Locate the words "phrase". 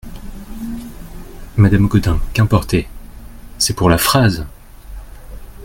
3.99-4.47